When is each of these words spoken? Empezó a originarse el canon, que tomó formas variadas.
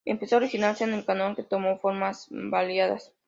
Empezó 0.03 0.33
a 0.33 0.37
originarse 0.39 0.83
el 0.83 1.05
canon, 1.05 1.35
que 1.35 1.43
tomó 1.43 1.77
formas 1.77 2.25
variadas. 2.31 3.11